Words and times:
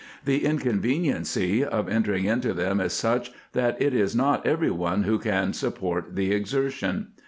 The 0.25 0.43
inconveniency 0.45 1.63
of 1.63 1.87
entering 1.87 2.25
into 2.25 2.55
them 2.55 2.79
is 2.79 2.91
such, 2.91 3.31
that 3.53 3.79
it 3.79 3.93
is 3.93 4.15
not 4.15 4.47
every 4.47 4.71
one 4.71 5.03
who 5.03 5.19
can 5.19 5.53
support 5.53 6.15
the 6.15 6.31
exertion. 6.31 7.09